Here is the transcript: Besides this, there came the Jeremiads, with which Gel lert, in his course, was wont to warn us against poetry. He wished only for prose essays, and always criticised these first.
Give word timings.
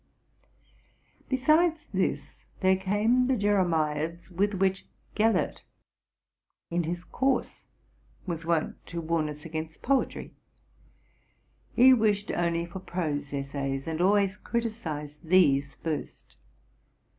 Besides 1.29 1.85
this, 1.93 2.43
there 2.61 2.75
came 2.75 3.27
the 3.27 3.35
Jeremiads, 3.37 4.31
with 4.31 4.55
which 4.55 4.87
Gel 5.13 5.33
lert, 5.33 5.61
in 6.71 6.85
his 6.85 7.03
course, 7.03 7.65
was 8.25 8.43
wont 8.43 8.83
to 8.87 8.99
warn 8.99 9.29
us 9.29 9.45
against 9.45 9.83
poetry. 9.83 10.33
He 11.75 11.93
wished 11.93 12.31
only 12.31 12.65
for 12.65 12.79
prose 12.79 13.31
essays, 13.31 13.85
and 13.85 14.01
always 14.01 14.37
criticised 14.37 15.19
these 15.23 15.75
first. 15.75 16.35